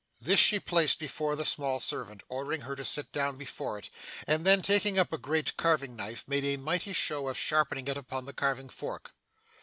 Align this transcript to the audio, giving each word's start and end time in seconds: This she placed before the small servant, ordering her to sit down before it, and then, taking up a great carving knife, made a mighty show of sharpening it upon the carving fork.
This 0.19 0.39
she 0.39 0.59
placed 0.59 0.97
before 0.97 1.35
the 1.35 1.45
small 1.45 1.79
servant, 1.79 2.23
ordering 2.27 2.61
her 2.61 2.75
to 2.75 2.83
sit 2.83 3.11
down 3.11 3.37
before 3.37 3.77
it, 3.77 3.91
and 4.25 4.43
then, 4.43 4.63
taking 4.63 4.97
up 4.97 5.13
a 5.13 5.17
great 5.19 5.55
carving 5.57 5.95
knife, 5.95 6.27
made 6.27 6.43
a 6.43 6.57
mighty 6.57 6.91
show 6.93 7.27
of 7.27 7.37
sharpening 7.37 7.87
it 7.87 7.97
upon 7.97 8.25
the 8.25 8.33
carving 8.33 8.69
fork. 8.69 9.13